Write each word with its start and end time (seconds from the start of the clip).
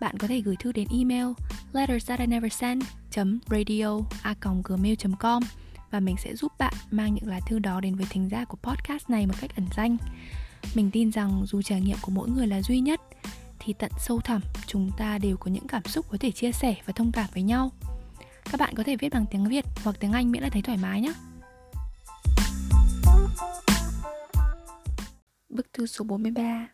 Bạn 0.00 0.18
có 0.18 0.28
thể 0.28 0.40
gửi 0.40 0.56
thư 0.56 0.72
đến 0.72 0.88
email 0.98 1.26
letters 1.72 2.08
that 2.08 2.20
I 2.20 2.26
never 2.26 2.52
send 2.52 2.84
radio 3.50 3.98
gmail.com 4.64 5.42
và 5.90 6.00
mình 6.00 6.16
sẽ 6.24 6.36
giúp 6.36 6.52
bạn 6.58 6.74
mang 6.90 7.14
những 7.14 7.26
lá 7.26 7.40
thư 7.48 7.58
đó 7.58 7.80
đến 7.80 7.94
với 7.94 8.06
thính 8.10 8.28
giả 8.28 8.44
của 8.44 8.56
podcast 8.62 9.10
này 9.10 9.26
một 9.26 9.34
cách 9.40 9.50
ẩn 9.56 9.66
danh. 9.76 9.96
Mình 10.74 10.90
tin 10.90 11.12
rằng 11.12 11.42
dù 11.46 11.62
trải 11.62 11.80
nghiệm 11.80 11.96
của 12.02 12.10
mỗi 12.10 12.28
người 12.28 12.46
là 12.46 12.62
duy 12.62 12.80
nhất, 12.80 13.00
thì 13.58 13.74
tận 13.78 13.90
sâu 13.98 14.20
thẳm 14.20 14.40
chúng 14.66 14.90
ta 14.98 15.18
đều 15.18 15.36
có 15.36 15.50
những 15.50 15.66
cảm 15.66 15.84
xúc 15.84 16.06
có 16.10 16.16
thể 16.20 16.30
chia 16.30 16.52
sẻ 16.52 16.74
và 16.86 16.92
thông 16.92 17.12
cảm 17.12 17.26
với 17.34 17.42
nhau. 17.42 17.72
Các 18.44 18.60
bạn 18.60 18.74
có 18.74 18.82
thể 18.82 18.96
viết 18.96 19.12
bằng 19.12 19.26
tiếng 19.30 19.48
Việt 19.48 19.64
hoặc 19.84 19.96
tiếng 20.00 20.12
Anh 20.12 20.30
miễn 20.30 20.42
là 20.42 20.48
thấy 20.48 20.62
thoải 20.62 20.78
mái 20.82 21.00
nhé. 21.00 21.12
Bức 25.48 25.72
thư 25.72 25.86
số 25.86 26.04
43 26.04 26.68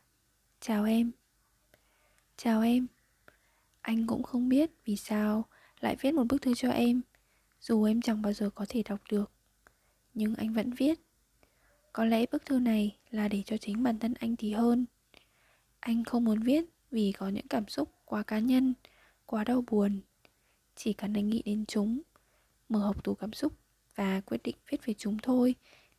Chào 0.60 0.84
em 0.84 1.10
Chào 2.36 2.62
em 2.62 2.86
anh 3.84 4.06
cũng 4.06 4.22
không 4.22 4.48
biết 4.48 4.70
vì 4.84 4.96
sao 4.96 5.44
lại 5.80 5.96
viết 6.00 6.14
một 6.14 6.24
bức 6.28 6.42
thư 6.42 6.54
cho 6.54 6.70
em 6.70 7.00
Dù 7.60 7.84
em 7.84 8.00
chẳng 8.00 8.22
bao 8.22 8.32
giờ 8.32 8.50
có 8.50 8.66
thể 8.68 8.82
đọc 8.82 9.00
được. 9.10 9.32
Nhưng 10.14 10.34
anh 10.34 10.52
vẫn 10.52 10.70
viết. 10.70 11.00
Có 11.92 12.04
lẽ 12.04 12.24
bức 12.32 12.46
thư 12.46 12.58
này 12.58 12.96
là 13.10 13.28
để 13.28 13.42
cho 13.46 13.56
chính 13.56 13.82
bản 13.82 13.98
thân 13.98 14.14
anh 14.14 14.36
thì 14.36 14.52
hơn. 14.52 14.86
Anh 15.80 16.04
không 16.04 16.24
muốn 16.24 16.40
viết 16.40 16.64
vì 16.90 17.12
có 17.12 17.28
những 17.28 17.48
cảm 17.48 17.68
xúc 17.68 17.94
quá 18.04 18.22
cá 18.22 18.38
nhân, 18.38 18.74
quá 19.26 19.44
đau 19.44 19.64
buồn. 19.70 20.00
Chỉ 20.76 20.92
cần 20.92 21.14
anh 21.14 21.28
nghĩ 21.28 21.42
đến 21.44 21.64
chúng 21.66 22.02
Mở 22.68 22.78
hộp 22.78 23.04
tủ 23.04 23.14
cảm 23.14 23.32
xúc 23.32 23.52
và 23.94 24.20
quyết 24.20 24.42
định 24.44 24.56
viết 24.70 24.86
về 24.86 24.94
chúng 24.98 25.18
thôi 25.22 25.54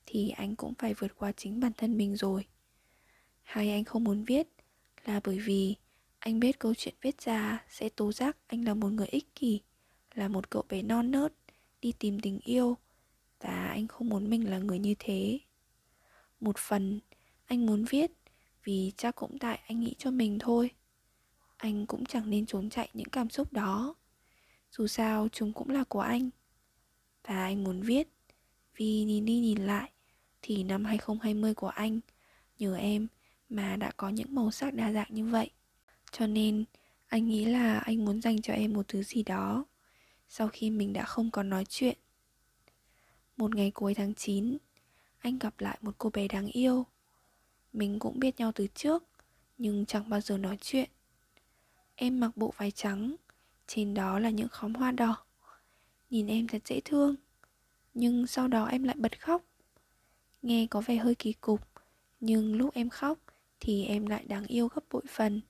Thì 0.06 0.30
anh 0.30 0.56
cũng 0.56 0.74
phải 0.74 0.94
vượt 0.94 1.18
qua 1.18 1.32
chính 1.32 1.60
bản 1.60 1.72
thân 1.78 1.98
mình 1.98 2.16
rồi. 2.16 2.46
Hay 3.44 3.72
anh 3.72 3.84
không 3.84 4.04
muốn 4.04 4.24
viết 4.24 4.48
là 5.06 5.20
bởi 5.24 5.40
vì 5.40 5.76
anh 6.26 6.40
biết 6.40 6.60
câu 6.60 6.74
chuyện 6.74 6.94
viết 7.02 7.22
ra 7.22 7.64
sẽ 7.70 7.90
tố 7.90 8.12
giác 8.12 8.38
anh 8.48 8.66
là 8.66 8.74
một 8.74 8.90
người 8.90 9.08
ích 9.08 9.36
kỷ, 9.36 9.62
là 10.14 10.28
một 10.28 10.50
cậu 10.50 10.64
bé 10.70 10.82
non 10.82 11.12
nớt, 11.12 11.34
đi 11.82 11.92
tìm 12.00 12.20
tình 12.20 12.40
yêu 12.44 12.78
và 13.40 13.68
anh 13.68 13.88
không 13.88 14.10
muốn 14.10 14.30
mình 14.30 14.50
là 14.50 14.58
người 14.58 14.80
như 14.80 14.96
thế. 15.00 15.40
Một 16.40 16.58
phần 16.58 17.00
anh 17.46 17.66
muốn 17.66 17.86
viết 17.90 18.12
vì 18.64 18.92
chắc 18.98 19.16
cũng 19.16 19.40
tại 19.40 19.60
anh 19.68 19.80
nghĩ 19.80 19.96
cho 19.98 20.12
mình 20.12 20.40
thôi. 20.40 20.70
Anh 21.58 21.86
cũng 21.86 22.06
chẳng 22.06 22.30
nên 22.30 22.46
trốn 22.46 22.70
chạy 22.70 22.90
những 22.94 23.10
cảm 23.10 23.30
xúc 23.30 23.54
đó. 23.54 23.96
Dù 24.72 24.88
sao 24.88 25.28
chúng 25.32 25.54
cũng 25.54 25.70
là 25.70 25.84
của 25.84 26.02
anh. 26.02 26.30
Và 27.24 27.44
anh 27.44 27.64
muốn 27.64 27.82
viết 27.82 28.08
vì 28.76 29.04
nhìn 29.04 29.26
đi 29.26 29.40
nhìn 29.40 29.66
lại 29.66 29.92
thì 30.42 30.64
năm 30.64 30.86
2020 30.86 31.54
của 31.54 31.70
anh 31.70 32.00
nhờ 32.60 32.76
em 32.76 33.08
mà 33.50 33.76
đã 33.76 33.92
có 33.98 34.10
những 34.10 34.36
màu 34.36 34.52
sắc 34.52 34.74
đa 34.74 34.92
dạng 34.92 35.08
như 35.10 35.26
vậy 35.26 35.50
cho 36.12 36.28
nên, 36.28 36.66
anh 37.08 37.28
nghĩ 37.28 37.46
là 37.46 37.80
anh 37.80 38.06
muốn 38.06 38.22
dành 38.22 38.42
cho 38.42 38.54
em 38.54 38.74
một 38.74 38.88
thứ 38.88 39.04
gì 39.04 39.24
đó 39.24 39.66
sau 40.30 40.48
khi 40.48 40.70
mình 40.70 40.94
đã 40.94 41.06
không 41.06 41.32
còn 41.32 41.50
nói 41.50 41.66
chuyện. 41.70 41.98
Một 43.38 43.56
ngày 43.56 43.72
cuối 43.72 43.94
tháng 43.94 44.14
9 44.14 44.58
anh 45.20 45.40
gặp 45.40 45.60
lại 45.60 45.78
một 45.82 45.96
cô 45.98 46.10
bé 46.10 46.28
đáng 46.28 46.48
yêu. 46.48 46.86
Mình 47.74 48.00
cũng 48.00 48.20
biết 48.20 48.40
nhau 48.40 48.52
từ 48.56 48.68
trước, 48.76 49.04
nhưng 49.58 49.86
chẳng 49.86 50.10
bao 50.10 50.22
giờ 50.22 50.38
nói 50.38 50.58
chuyện. 50.62 50.90
Em 51.96 52.20
mặc 52.20 52.32
bộ 52.36 52.54
váy 52.58 52.72
trắng, 52.72 53.16
trên 53.68 53.94
đó 53.94 54.20
là 54.20 54.30
những 54.30 54.48
khóm 54.48 54.74
hoa 54.74 54.92
đỏ. 54.92 55.26
Nhìn 56.10 56.28
em 56.28 56.48
thật 56.48 56.62
dễ 56.66 56.82
thương, 56.86 57.16
nhưng 57.94 58.28
sau 58.28 58.48
đó 58.48 58.66
em 58.66 58.84
lại 58.84 58.96
bật 59.00 59.22
khóc. 59.22 59.44
Nghe 60.42 60.68
có 60.70 60.82
vẻ 60.82 60.96
hơi 60.96 61.16
kỳ 61.16 61.34
cục, 61.34 61.62
nhưng 62.20 62.56
lúc 62.56 62.74
em 62.74 62.90
khóc 62.90 63.20
thì 63.60 63.86
em 63.86 64.08
lại 64.08 64.26
đáng 64.28 64.46
yêu 64.46 64.68
gấp 64.68 64.82
bội 64.92 65.04
phần 65.10 65.42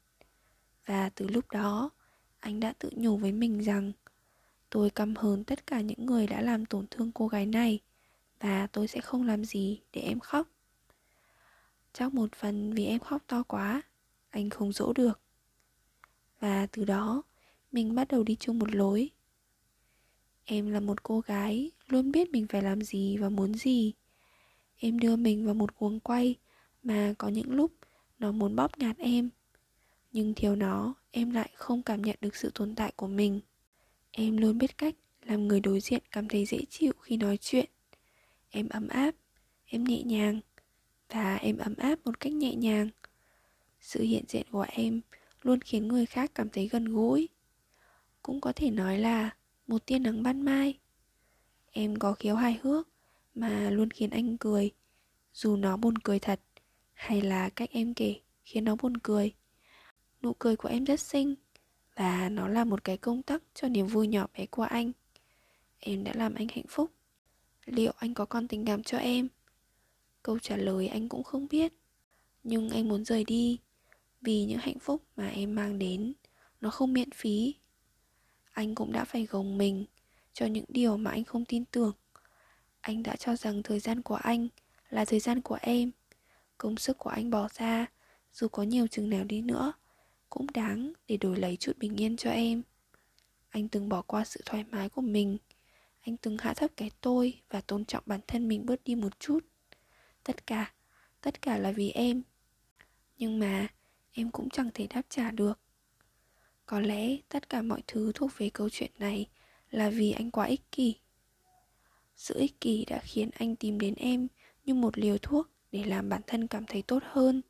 và 0.86 1.10
từ 1.10 1.28
lúc 1.28 1.52
đó, 1.52 1.90
anh 2.40 2.60
đã 2.60 2.74
tự 2.80 2.90
nhủ 2.96 3.18
với 3.18 3.32
mình 3.32 3.60
rằng, 3.60 3.92
tôi 4.70 4.90
căm 4.90 5.16
hờn 5.16 5.44
tất 5.44 5.68
cả 5.68 5.82
những 5.82 6.06
người 6.06 6.28
đã 6.28 6.42
làm 6.42 6.66
tổn 6.66 6.86
thương 6.92 7.12
cô 7.12 7.28
gái 7.28 7.46
này 7.46 7.80
và 8.40 8.68
tôi 8.68 8.88
sẽ 8.88 9.02
không 9.02 9.28
làm 9.28 9.46
gì 9.46 9.82
để 9.94 10.02
em 10.02 10.20
khóc. 10.20 10.48
Chắc 11.94 12.14
một 12.14 12.36
phần 12.36 12.74
vì 12.74 12.86
em 12.86 13.00
khóc 13.00 13.22
to 13.28 13.44
quá, 13.44 13.82
anh 14.30 14.50
không 14.50 14.72
dỗ 14.72 14.94
được. 14.94 15.20
Và 16.40 16.68
từ 16.72 16.84
đó, 16.84 17.24
mình 17.72 17.96
bắt 17.96 18.08
đầu 18.08 18.24
đi 18.24 18.36
chung 18.40 18.60
một 18.60 18.76
lối. 18.76 19.10
Em 20.46 20.72
là 20.72 20.80
một 20.80 21.04
cô 21.04 21.20
gái 21.20 21.72
luôn 21.88 22.12
biết 22.12 22.30
mình 22.30 22.48
phải 22.48 22.62
làm 22.62 22.82
gì 22.82 23.18
và 23.18 23.30
muốn 23.30 23.54
gì. 23.54 23.94
Em 24.78 25.00
đưa 25.00 25.16
mình 25.16 25.46
vào 25.46 25.54
một 25.54 25.76
cuồng 25.76 26.00
quay 26.00 26.36
mà 26.84 27.14
có 27.18 27.28
những 27.28 27.52
lúc 27.52 27.72
nó 28.20 28.32
muốn 28.32 28.56
bóp 28.56 28.78
ngạt 28.78 28.98
em 28.98 29.30
nhưng 30.16 30.34
thiếu 30.34 30.56
nó, 30.56 30.94
em 31.12 31.32
lại 31.32 31.50
không 31.56 31.84
cảm 31.84 32.02
nhận 32.02 32.16
được 32.22 32.36
sự 32.36 32.52
tồn 32.56 32.76
tại 32.76 32.94
của 32.96 33.08
mình. 33.08 33.42
Em 34.12 34.38
luôn 34.38 34.58
biết 34.58 34.78
cách 34.78 34.96
làm 35.26 35.48
người 35.48 35.60
đối 35.60 35.80
diện 35.80 36.02
cảm 36.12 36.28
thấy 36.28 36.46
dễ 36.46 36.60
chịu 36.70 36.94
khi 37.02 37.18
nói 37.18 37.38
chuyện. 37.42 37.70
Em 38.50 38.70
ấm 38.70 38.88
áp, 38.88 39.16
em 39.66 39.84
nhẹ 39.84 40.04
nhàng, 40.04 40.40
và 41.10 41.36
em 41.36 41.58
ấm 41.58 41.76
áp 41.78 42.00
một 42.06 42.20
cách 42.20 42.34
nhẹ 42.34 42.56
nhàng. 42.56 42.90
Sự 43.82 44.02
hiện 44.02 44.24
diện 44.28 44.46
của 44.52 44.66
em 44.70 45.02
luôn 45.42 45.62
khiến 45.62 45.88
người 45.88 46.06
khác 46.06 46.32
cảm 46.36 46.50
thấy 46.50 46.68
gần 46.68 46.86
gũi. 46.86 47.30
Cũng 48.22 48.42
có 48.42 48.54
thể 48.56 48.72
nói 48.72 49.00
là 49.00 49.30
một 49.68 49.86
tia 49.86 50.00
nắng 50.00 50.24
ban 50.24 50.42
mai. 50.42 50.80
Em 51.72 51.96
có 51.96 52.14
khiếu 52.14 52.36
hài 52.36 52.60
hước 52.64 52.88
mà 53.34 53.70
luôn 53.70 53.92
khiến 53.92 54.10
anh 54.10 54.38
cười, 54.38 54.72
dù 55.34 55.56
nó 55.56 55.78
buồn 55.78 55.98
cười 55.98 56.20
thật, 56.20 56.42
hay 56.94 57.22
là 57.22 57.50
cách 57.50 57.70
em 57.72 57.94
kể 57.94 58.22
khiến 58.44 58.64
nó 58.64 58.76
buồn 58.76 58.98
cười 58.98 59.34
nụ 60.26 60.34
cười 60.40 60.56
của 60.56 60.70
em 60.70 60.84
rất 60.84 61.00
xinh. 61.00 61.36
Và 61.96 62.30
nó 62.30 62.48
là 62.48 62.64
một 62.66 62.84
cái 62.84 62.98
công 62.98 63.22
tắc 63.22 63.44
cho 63.54 63.68
niềm 63.68 63.88
vui 63.88 64.08
nhỏ 64.08 64.28
bé 64.38 64.46
của 64.46 64.64
anh. 64.64 64.92
Em 65.80 66.04
đã 66.04 66.12
làm 66.16 66.36
anh 66.36 66.48
hạnh 66.48 66.68
phúc. 66.70 66.92
Liệu 67.66 67.92
anh 67.98 68.14
có 68.14 68.26
còn 68.26 68.48
tình 68.48 68.66
cảm 68.66 68.84
cho 68.84 68.98
em? 68.98 69.28
Câu 70.24 70.40
trả 70.40 70.58
lời 70.58 70.88
anh 70.88 71.10
cũng 71.10 71.24
không 71.24 71.48
biết. 71.48 71.74
Nhưng 72.44 72.70
anh 72.70 72.90
muốn 72.90 73.06
rời 73.06 73.24
đi. 73.24 73.60
Vì 74.22 74.46
những 74.46 74.60
hạnh 74.60 74.80
phúc 74.80 75.02
mà 75.16 75.28
em 75.28 75.56
mang 75.56 75.80
đến, 75.80 76.14
nó 76.62 76.70
không 76.70 76.94
miễn 76.94 77.12
phí. 77.12 77.56
Anh 78.52 78.76
cũng 78.76 78.92
đã 78.92 79.06
phải 79.06 79.26
gồng 79.26 79.58
mình 79.58 79.86
cho 80.34 80.46
những 80.46 80.66
điều 80.68 80.98
mà 80.98 81.12
anh 81.12 81.24
không 81.24 81.46
tin 81.46 81.66
tưởng. 81.66 81.94
Anh 82.82 83.04
đã 83.04 83.16
cho 83.16 83.36
rằng 83.36 83.64
thời 83.64 83.80
gian 83.80 84.02
của 84.02 84.16
anh 84.16 84.48
là 84.90 85.06
thời 85.06 85.20
gian 85.20 85.42
của 85.42 85.58
em. 85.62 85.92
Công 86.58 86.78
sức 86.78 86.98
của 86.98 87.10
anh 87.10 87.30
bỏ 87.30 87.48
ra, 87.54 87.86
dù 88.34 88.48
có 88.48 88.64
nhiều 88.64 88.88
chừng 88.88 89.10
nào 89.10 89.24
đi 89.24 89.42
nữa 89.42 89.74
cũng 90.36 90.48
đáng 90.54 90.94
để 91.08 91.18
đổi 91.18 91.38
lấy 91.38 91.58
chút 91.58 91.78
bình 91.78 91.96
yên 92.02 92.18
cho 92.18 92.32
em. 92.32 92.62
Anh 93.50 93.68
từng 93.68 93.90
bỏ 93.90 94.02
qua 94.02 94.26
sự 94.26 94.42
thoải 94.46 94.64
mái 94.72 94.90
của 94.90 95.02
mình. 95.02 95.38
Anh 96.02 96.18
từng 96.18 96.38
hạ 96.38 96.54
thấp 96.54 96.72
cái 96.78 96.92
tôi 97.02 97.42
và 97.50 97.62
tôn 97.62 97.86
trọng 97.86 98.04
bản 98.06 98.20
thân 98.28 98.48
mình 98.48 98.66
bớt 98.66 98.84
đi 98.84 98.96
một 98.96 99.20
chút. 99.20 99.40
Tất 100.24 100.48
cả 100.48 100.74
tất 101.22 101.42
cả 101.42 101.58
là 101.58 101.72
vì 101.72 101.90
em. 101.90 102.22
Nhưng 103.18 103.40
mà, 103.40 103.68
em 104.12 104.32
cũng 104.32 104.50
chẳng 104.50 104.70
thể 104.74 104.88
đáp 104.88 105.02
trả 105.10 105.32
được. 105.32 105.60
Có 106.66 106.80
lẽ 106.80 107.18
tất 107.30 107.50
cả 107.50 107.62
mọi 107.62 107.82
thứ 107.88 108.12
thuộc 108.16 108.32
về 108.38 108.50
câu 108.50 108.70
chuyện 108.70 108.92
này 109.00 109.30
là 109.72 109.90
vì 109.90 110.12
anh 110.12 110.32
quá 110.32 110.46
ích 110.46 110.72
kỷ. 110.72 110.96
Sự 112.16 112.40
ích 112.40 112.62
kỷ 112.62 112.86
đã 112.86 113.00
khiến 113.04 113.30
anh 113.34 113.56
tìm 113.56 113.80
đến 113.80 113.94
em 113.98 114.28
như 114.66 114.74
một 114.74 114.98
liều 114.98 115.18
thuốc 115.18 115.50
để 115.72 115.84
làm 115.84 116.10
bản 116.10 116.22
thân 116.28 116.48
cảm 116.48 116.66
thấy 116.66 116.82
tốt 116.82 117.04
hơn. 117.06 117.42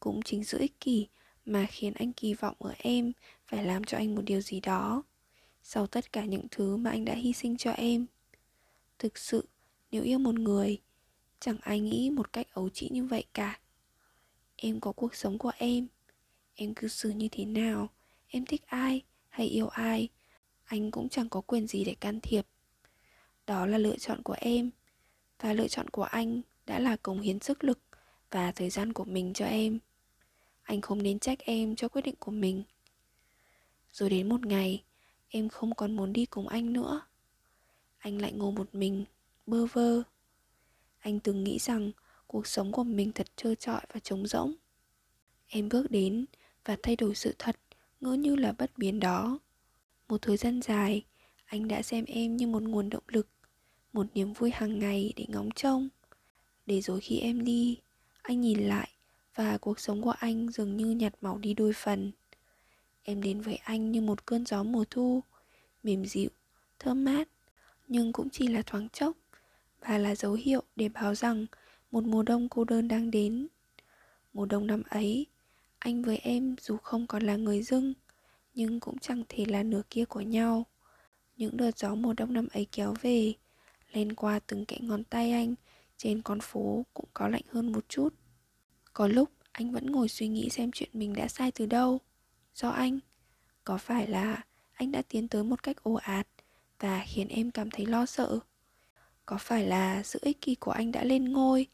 Cũng 0.00 0.22
chính 0.22 0.44
sự 0.44 0.58
ích 0.58 0.80
kỷ 0.80 1.06
mà 1.46 1.66
khiến 1.70 1.92
anh 1.94 2.12
kỳ 2.12 2.34
vọng 2.34 2.56
ở 2.58 2.74
em 2.78 3.12
phải 3.46 3.64
làm 3.64 3.84
cho 3.84 3.98
anh 3.98 4.14
một 4.14 4.22
điều 4.24 4.40
gì 4.40 4.60
đó. 4.60 5.02
Sau 5.62 5.86
tất 5.86 6.12
cả 6.12 6.24
những 6.24 6.46
thứ 6.50 6.76
mà 6.76 6.90
anh 6.90 7.04
đã 7.04 7.14
hy 7.14 7.32
sinh 7.32 7.56
cho 7.56 7.70
em, 7.70 8.06
thực 8.98 9.18
sự, 9.18 9.48
nếu 9.90 10.02
yêu 10.02 10.18
một 10.18 10.34
người, 10.34 10.80
chẳng 11.40 11.56
ai 11.60 11.80
nghĩ 11.80 12.10
một 12.10 12.32
cách 12.32 12.46
ấu 12.52 12.68
trĩ 12.68 12.88
như 12.92 13.04
vậy 13.04 13.24
cả. 13.34 13.60
Em 14.56 14.80
có 14.80 14.92
cuộc 14.92 15.14
sống 15.14 15.38
của 15.38 15.52
em 15.58 15.86
em 16.56 16.74
cư 16.74 16.88
xử 16.88 17.10
như 17.10 17.28
thế 17.32 17.44
nào, 17.44 17.88
em 18.28 18.46
thích 18.46 18.62
ai 18.66 19.02
hay 19.28 19.46
yêu 19.46 19.68
ai, 19.68 20.08
anh 20.64 20.90
cũng 20.90 21.08
chẳng 21.08 21.28
có 21.28 21.40
quyền 21.40 21.66
gì 21.66 21.84
để 21.84 21.94
can 21.94 22.20
thiệp. 22.20 22.46
Đó 23.46 23.66
là 23.66 23.78
lựa 23.78 23.96
chọn 23.96 24.22
của 24.22 24.36
em, 24.38 24.70
và 25.40 25.52
lựa 25.52 25.68
chọn 25.68 25.90
của 25.90 26.02
anh 26.02 26.42
đã 26.66 26.78
là 26.78 26.96
cống 26.96 27.20
hiến 27.20 27.40
sức 27.40 27.64
lực 27.64 27.78
và 28.30 28.52
thời 28.52 28.70
gian 28.70 28.92
của 28.92 29.04
mình 29.04 29.32
cho 29.32 29.44
em 29.44 29.78
anh 30.66 30.80
không 30.80 31.02
nên 31.02 31.18
trách 31.18 31.38
em 31.38 31.76
cho 31.76 31.88
quyết 31.88 32.02
định 32.02 32.14
của 32.18 32.30
mình. 32.30 32.62
Rồi 33.92 34.10
đến 34.10 34.28
một 34.28 34.46
ngày, 34.46 34.82
Em 35.28 35.48
không 35.48 35.74
còn 35.74 35.96
muốn 35.96 36.12
đi 36.12 36.26
cùng 36.26 36.48
anh 36.48 36.72
nữa. 36.72 37.00
Anh 37.98 38.20
lại 38.20 38.32
ngồi 38.32 38.52
một 38.52 38.74
mình, 38.74 39.04
Bơ 39.46 39.66
vơ. 39.66 40.02
Anh 40.98 41.20
từng 41.20 41.44
nghĩ 41.44 41.58
rằng 41.58 41.90
Cuộc 42.26 42.46
sống 42.46 42.72
của 42.72 42.84
mình 42.84 43.12
thật 43.12 43.26
trơ 43.36 43.54
trọi 43.54 43.80
và 43.92 44.00
trống 44.00 44.26
rỗng. 44.26 44.54
Em 45.46 45.68
bước 45.68 45.90
đến 45.90 46.24
Và 46.64 46.76
thay 46.82 46.96
đổi 46.96 47.14
sự 47.14 47.34
thật, 47.38 47.56
Ngỡ 48.00 48.12
như 48.12 48.36
là 48.36 48.52
bất 48.52 48.78
biến 48.78 49.00
đó. 49.00 49.38
Một 50.08 50.22
thời 50.22 50.36
gian 50.36 50.62
dài, 50.62 51.04
Anh 51.44 51.68
đã 51.68 51.82
xem 51.82 52.04
em 52.04 52.36
như 52.36 52.46
một 52.46 52.62
nguồn 52.62 52.90
động 52.90 53.04
lực, 53.08 53.28
Một 53.92 54.06
niềm 54.14 54.32
vui 54.32 54.50
hàng 54.50 54.78
ngày 54.78 55.12
để 55.16 55.24
ngóng 55.28 55.50
trông. 55.50 55.88
Để 56.66 56.80
rồi 56.80 57.00
khi 57.00 57.18
em 57.18 57.44
đi, 57.44 57.80
Anh 58.22 58.40
nhìn 58.40 58.68
lại 58.68 58.95
và 59.36 59.58
cuộc 59.58 59.80
sống 59.80 60.02
của 60.02 60.14
anh 60.18 60.50
dường 60.50 60.76
như 60.76 60.86
nhạt 60.86 61.14
màu 61.20 61.38
đi 61.38 61.54
đôi 61.54 61.72
phần. 61.72 62.12
Em 63.02 63.22
đến 63.22 63.40
với 63.40 63.56
anh 63.56 63.92
như 63.92 64.00
một 64.00 64.26
cơn 64.26 64.46
gió 64.46 64.62
mùa 64.62 64.84
thu 64.90 65.22
Mềm 65.82 66.04
dịu, 66.06 66.30
thơm 66.78 67.04
mát 67.04 67.28
Nhưng 67.88 68.12
cũng 68.12 68.30
chỉ 68.30 68.46
là 68.46 68.62
thoáng 68.62 68.88
chốc 68.88 69.16
Và 69.80 69.98
là 69.98 70.14
dấu 70.14 70.32
hiệu 70.32 70.62
để 70.76 70.88
báo 70.88 71.14
rằng 71.14 71.46
Một 71.90 72.04
mùa 72.04 72.22
đông 72.22 72.48
cô 72.48 72.64
đơn 72.64 72.88
đang 72.88 73.10
đến. 73.10 73.48
Mùa 74.32 74.46
đông 74.46 74.66
năm 74.66 74.82
ấy 74.88 75.26
Anh 75.78 76.02
với 76.02 76.16
em 76.16 76.56
dù 76.60 76.76
không 76.76 77.06
còn 77.06 77.22
là 77.22 77.36
người 77.36 77.62
dưng 77.62 77.92
Nhưng 78.54 78.80
cũng 78.80 78.98
chẳng 78.98 79.22
thể 79.28 79.44
là 79.44 79.62
nửa 79.62 79.82
kia 79.90 80.04
của 80.04 80.20
nhau. 80.20 80.66
Những 81.36 81.56
đợt 81.56 81.78
gió 81.78 81.94
mùa 81.94 82.12
đông 82.12 82.32
năm 82.32 82.48
ấy 82.52 82.66
kéo 82.72 82.94
về 83.02 83.34
Lên 83.92 84.14
qua 84.14 84.40
từng 84.46 84.64
kẽ 84.64 84.78
ngón 84.80 85.04
tay 85.04 85.30
anh 85.30 85.54
Trên 85.96 86.22
con 86.22 86.40
phố 86.40 86.84
cũng 86.94 87.08
có 87.14 87.28
lạnh 87.28 87.44
hơn 87.48 87.72
một 87.72 87.88
chút. 87.88 88.14
Có 88.96 89.08
lúc 89.08 89.30
anh 89.52 89.72
vẫn 89.72 89.86
ngồi 89.86 90.08
suy 90.08 90.28
nghĩ 90.28 90.48
xem 90.50 90.70
chuyện 90.72 90.88
mình 90.92 91.12
đã 91.12 91.28
sai 91.28 91.50
từ 91.50 91.66
đâu. 91.66 92.00
Do 92.54 92.68
anh. 92.68 92.98
Có 93.64 93.78
phải 93.78 94.06
là 94.06 94.44
anh 94.72 94.92
đã 94.92 95.02
tiến 95.08 95.28
tới 95.28 95.44
một 95.44 95.62
cách 95.62 95.76
ồ 95.82 95.94
ạt 95.94 96.26
và 96.80 97.04
khiến 97.06 97.28
em 97.28 97.50
cảm 97.50 97.70
thấy 97.70 97.86
lo 97.86 98.06
sợ? 98.06 98.38
Có 99.26 99.38
phải 99.40 99.66
là 99.66 100.02
sự 100.02 100.18
ích 100.22 100.40
kỷ 100.40 100.54
của 100.54 100.70
anh 100.70 100.92
đã 100.92 101.04
lên 101.04 101.32
ngôi 101.32 101.66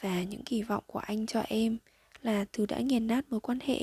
và 0.00 0.22
những 0.22 0.44
kỳ 0.44 0.62
vọng 0.62 0.84
của 0.86 0.98
anh 0.98 1.26
cho 1.26 1.40
em 1.40 1.78
là 2.22 2.44
thứ 2.52 2.66
đã 2.66 2.78
nghiền 2.78 3.06
nát 3.06 3.24
mối 3.30 3.40
quan 3.40 3.58
hệ? 3.60 3.80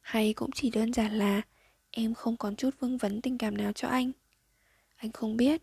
Hay 0.00 0.34
cũng 0.34 0.50
chỉ 0.54 0.70
đơn 0.70 0.92
giản 0.92 1.18
là 1.18 1.42
em 1.90 2.14
không 2.14 2.36
còn 2.36 2.56
chút 2.56 2.70
vương 2.80 2.98
vấn 2.98 3.20
tình 3.20 3.38
cảm 3.38 3.56
nào 3.56 3.72
cho 3.72 3.88
anh? 3.88 4.12
Anh 4.96 5.12
không 5.12 5.36
biết. 5.36 5.62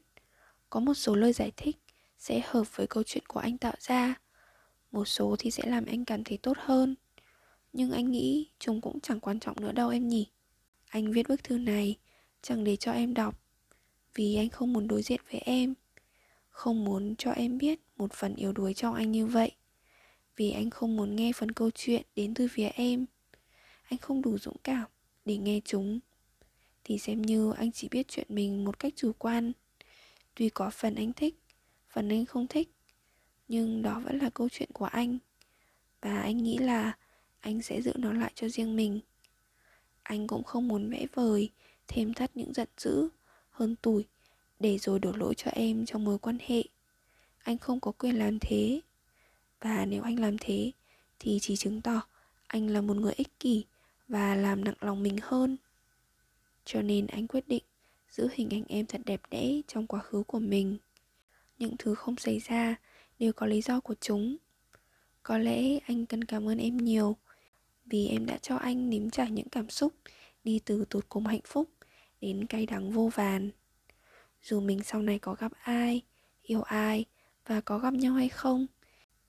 Có 0.69 0.80
một 0.80 0.94
số 0.94 1.16
lời 1.16 1.34
giải 1.34 1.52
thích 1.57 1.78
sẽ 2.18 2.42
hợp 2.46 2.78
với 2.78 2.88
câu 2.88 3.04
chuyện 3.04 3.24
của 3.28 3.40
anh 3.40 3.57
tạo 3.57 3.75
ra 3.80 4.16
một 4.92 5.06
số 5.06 5.36
thì 5.40 5.52
sẽ 5.52 5.64
làm 5.66 5.86
anh 5.86 6.06
cảm 6.06 6.24
thấy 6.24 6.38
tốt 6.38 6.58
hơn. 6.60 6.96
Nhưng 7.74 7.92
anh 7.92 8.12
nghĩ 8.12 8.50
chúng 8.60 8.82
cũng 8.82 9.00
chẳng 9.00 9.20
quan 9.20 9.40
trọng 9.40 9.62
nữa 9.62 9.72
đâu 9.72 9.90
em 9.90 10.08
nhỉ. 10.08 10.28
Anh 10.90 11.12
viết 11.12 11.28
bức 11.28 11.44
thư 11.44 11.58
này 11.58 11.98
chẳng 12.42 12.64
để 12.64 12.76
cho 12.76 12.92
em 12.92 13.14
đọc 13.14 13.42
Vì 14.16 14.36
anh 14.36 14.50
không 14.50 14.74
muốn 14.74 14.88
đối 14.88 15.02
diện 15.02 15.22
với 15.32 15.40
em. 15.40 15.74
Không 16.50 16.86
muốn 16.86 17.16
cho 17.16 17.32
em 17.32 17.58
biết 17.58 17.80
một 17.98 18.14
phần 18.14 18.36
yếu 18.36 18.52
đuối 18.52 18.74
trong 18.74 18.96
anh 18.96 19.12
như 19.12 19.26
vậy 19.26 19.52
Vì 20.36 20.52
anh 20.52 20.70
không 20.70 20.96
muốn 20.96 21.16
nghe 21.16 21.32
phần 21.34 21.52
câu 21.52 21.70
chuyện 21.76 22.02
đến 22.16 22.34
từ 22.34 22.48
phía 22.52 22.68
em. 22.68 23.06
Anh 23.84 23.98
không 23.98 24.22
đủ 24.22 24.38
dũng 24.38 24.58
cảm 24.64 24.86
để 25.26 25.38
nghe 25.38 25.60
chúng 25.66 26.00
Thì 26.84 26.98
xem 26.98 27.22
như 27.22 27.54
anh 27.58 27.72
chỉ 27.72 27.88
biết 27.92 28.08
chuyện 28.08 28.28
mình 28.30 28.66
một 28.66 28.80
cách 28.80 28.94
chủ 28.96 29.12
quan. 29.18 29.52
Tuy 30.36 30.50
có 30.50 30.70
phần 30.70 30.96
anh 30.96 31.14
thích, 31.14 31.36
phần 31.90 32.10
anh 32.10 32.26
không 32.26 32.48
thích 32.48 32.70
nhưng 33.51 33.81
đó 33.81 34.00
vẫn 34.00 34.19
là 34.19 34.30
câu 34.30 34.50
chuyện 34.50 34.69
của 34.74 34.86
anh. 34.86 35.18
Và 36.01 36.21
anh 36.21 36.38
nghĩ 36.38 36.57
là 36.57 36.98
anh 37.39 37.62
sẽ 37.62 37.81
giữ 37.81 37.94
nó 37.95 38.13
lại 38.13 38.31
cho 38.36 38.50
riêng 38.50 38.75
mình. 38.75 39.00
Anh 40.03 40.27
cũng 40.27 40.44
không 40.44 40.68
muốn 40.68 40.89
vẽ 40.89 41.06
vời, 41.13 41.50
thêm 41.88 42.13
thắt 42.13 42.38
những 42.38 42.53
giận 42.53 42.68
dữ, 42.77 43.09
hơn 43.50 43.75
tuổi 43.81 44.06
để 44.59 44.77
rồi 44.77 45.00
đổ 45.00 45.12
lỗi 45.12 45.33
cho 45.38 45.51
em 45.51 45.86
trong 45.86 46.03
mối 46.03 46.19
quan 46.19 46.38
hệ. 46.48 46.63
Anh 47.44 47.57
không 47.57 47.80
có 47.80 47.92
quyền 47.92 48.19
làm 48.19 48.39
thế. 48.39 48.81
Và 49.62 49.86
nếu 49.86 50.04
anh 50.04 50.19
làm 50.19 50.38
thế, 50.38 50.71
thì 51.19 51.39
chỉ 51.42 51.56
chứng 51.56 51.81
tỏ 51.81 52.01
anh 52.47 52.68
là 52.68 52.81
một 52.81 52.97
người 52.97 53.13
ích 53.13 53.39
kỷ 53.39 53.65
và 54.07 54.36
làm 54.36 54.63
nặng 54.63 54.75
lòng 54.81 55.04
mình 55.04 55.18
hơn. 55.21 55.57
Cho 56.65 56.81
nên 56.81 57.07
anh 57.07 57.27
quyết 57.27 57.47
định 57.47 57.63
giữ 58.12 58.27
hình 58.33 58.50
ảnh 58.50 58.63
em 58.68 58.86
thật 58.86 59.01
đẹp 59.06 59.21
đẽ 59.31 59.62
trong 59.68 59.88
quá 59.88 60.00
khứ 60.00 60.24
của 60.27 60.39
mình. 60.39 60.77
Những 61.59 61.75
thứ 61.80 61.95
không 61.95 62.15
xảy 62.15 62.39
ra 62.39 62.75
đều 63.21 63.33
có 63.33 63.45
lý 63.45 63.62
do 63.62 63.79
của 63.79 63.95
chúng, 64.01 64.38
có 65.23 65.38
lẽ 65.38 65.79
anh 65.88 66.06
cần 66.06 66.23
cảm 66.23 66.50
ơn 66.50 66.57
em 66.57 66.77
nhiều 66.77 67.15
vì 67.85 68.07
em 68.07 68.25
đã 68.25 68.38
cho 68.38 68.56
anh 68.56 68.89
nếm 68.89 69.09
trải 69.09 69.31
những 69.31 69.50
cảm 69.50 69.69
xúc 69.69 69.94
đi 70.44 70.59
từ 70.65 70.85
tụt 70.89 71.06
cùng 71.09 71.25
hạnh 71.25 71.41
phúc 71.45 71.69
đến 72.21 72.45
cay 72.45 72.65
đắng 72.65 72.91
vô 72.91 73.09
vàn. 73.15 73.50
Dù 74.44 74.59
mình 74.59 74.83
sau 74.83 75.01
này 75.01 75.19
có 75.19 75.35
gặp 75.39 75.51
ai, 75.62 76.01
yêu 76.44 76.62
ai 76.62 77.06
và 77.45 77.62
có 77.62 77.79
gặp 77.79 77.94
nhau 77.94 78.13
hay 78.13 78.29
không, 78.29 78.68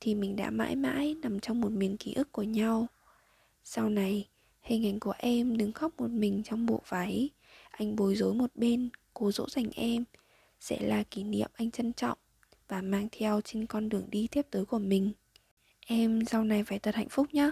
thì 0.01 0.15
mình 0.15 0.37
đã 0.37 0.51
mãi 0.51 0.77
mãi 0.77 1.15
nằm 1.23 1.41
trong 1.41 1.61
một 1.61 1.73
miền 1.73 1.97
ký 1.97 2.15
ức 2.15 2.33
của 2.33 2.43
nhau. 2.43 2.87
Sau 3.65 3.89
này, 3.89 4.29
hình 4.61 4.87
ảnh 4.87 5.01
của 5.01 5.15
em 5.19 5.57
đứng 5.57 5.73
khóc 5.73 5.93
một 5.99 6.11
mình 6.11 6.43
trong 6.45 6.67
bộ 6.67 6.83
váy, 6.89 7.31
anh 7.71 7.97
bối 7.97 8.17
rối 8.17 8.35
một 8.35 8.51
bên, 8.55 8.89
cố 9.15 9.33
dỗ 9.33 9.49
dành 9.49 9.71
em, 9.75 10.05
sẽ 10.61 10.81
là 10.81 11.03
kỷ 11.03 11.23
niệm 11.23 11.51
anh 11.55 11.71
trân 11.71 11.93
trọng 11.93 12.19
và 12.73 12.83
mang 12.83 13.09
theo 13.13 13.41
trên 13.41 13.67
con 13.67 13.89
đường 13.89 14.11
đi 14.11 14.29
tiếp 14.31 14.47
tới 14.51 14.65
của 14.65 14.79
mình. 14.79 15.13
Em 15.87 16.25
sau 16.25 16.45
này 16.45 16.65
phải 16.65 16.79
thật 16.79 16.95
hạnh 16.95 17.09
phúc 17.09 17.35
nhé 17.35 17.51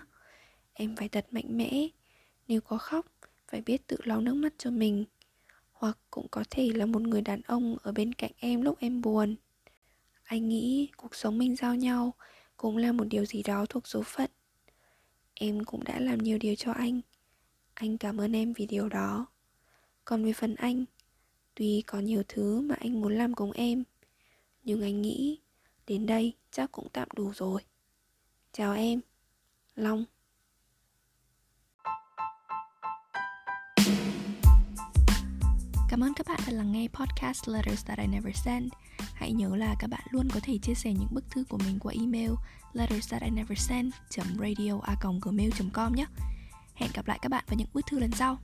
em 0.72 0.96
phải 0.96 1.08
thật 1.08 1.26
mạnh 1.30 1.56
mẽ. 1.56 1.88
Nếu 2.48 2.60
có 2.60 2.78
khóc, 2.78 3.06
phải 3.48 3.60
biết 3.60 3.86
tự 3.86 3.96
lau 4.04 4.20
nước 4.20 4.34
mắt 4.34 4.52
cho 4.58 4.70
mình. 4.70 5.04
Hoặc 5.72 5.98
cũng 6.10 6.26
có 6.30 6.44
thể 6.50 6.70
là 6.74 6.86
một 6.86 7.02
người 7.02 7.20
đàn 7.20 7.40
ông 7.42 7.76
ở 7.82 7.92
bên 7.92 8.12
cạnh 8.12 8.30
em 8.36 8.62
lúc 8.62 8.78
em 8.80 9.00
buồn. 9.00 9.36
Anh 10.24 10.48
nghĩ 10.48 10.88
cuộc 10.96 11.14
sống 11.14 11.38
mình 11.38 11.56
giao 11.56 11.74
nhau 11.74 12.14
cũng 12.56 12.76
là 12.76 12.92
một 12.92 13.04
điều 13.04 13.24
gì 13.24 13.42
đó 13.42 13.66
thuộc 13.68 13.86
số 13.86 14.02
phận. 14.02 14.30
Em 15.34 15.64
cũng 15.64 15.84
đã 15.84 16.00
làm 16.00 16.18
nhiều 16.18 16.38
điều 16.38 16.54
cho 16.54 16.72
anh. 16.72 17.00
Anh 17.74 17.98
cảm 17.98 18.20
ơn 18.20 18.36
em 18.36 18.52
vì 18.52 18.66
điều 18.66 18.88
đó. 18.88 19.26
Còn 20.04 20.24
về 20.24 20.32
phần 20.32 20.54
anh, 20.54 20.84
tuy 21.54 21.82
có 21.86 21.98
nhiều 21.98 22.22
thứ 22.28 22.60
mà 22.60 22.74
anh 22.74 23.00
muốn 23.00 23.14
làm 23.14 23.34
cùng 23.34 23.52
em 23.52 23.84
nhưng 24.62 24.82
anh 24.82 25.02
nghĩ, 25.02 25.40
đến 25.86 26.06
đây 26.06 26.36
chắc 26.50 26.72
cũng 26.72 26.88
tạm 26.92 27.08
đủ 27.14 27.32
rồi 27.34 27.62
chào 28.52 28.74
em, 28.74 29.00
long 29.74 30.04
Cảm 35.90 36.02
ơn 36.02 36.14
các 36.14 36.26
bạn 36.26 36.40
đã 36.46 36.52
lắng 36.52 36.72
nghe 36.72 36.88
podcast 36.88 37.48
Letters 37.48 37.86
That 37.86 37.98
I 37.98 38.06
Never 38.06 38.36
Send. 38.36 38.72
Hãy 39.14 39.32
nhớ 39.32 39.56
là 39.56 39.74
các 39.78 39.90
bạn 39.90 40.00
luôn 40.10 40.28
có 40.34 40.40
thể 40.42 40.58
chia 40.62 40.74
sẻ 40.74 40.92
những 40.92 41.08
bức 41.10 41.30
thư 41.30 41.44
của 41.48 41.58
mình 41.58 41.78
qua 41.78 41.92
email 42.00 42.30
letters 42.72 43.12
that 43.12 43.22
I 43.22 43.30
never 43.30 43.58
send 43.58 43.94
radio 44.40 44.80
com 45.72 45.94
nhé. 45.94 46.06
Hẹn 46.74 46.90
gặp 46.94 47.06
lại 47.06 47.18
các 47.22 47.28
bạn 47.28 47.44
vào 47.46 47.56
những 47.58 47.68
bức 47.72 47.86
thư 47.86 47.98
lần 47.98 48.10
sau. 48.10 48.38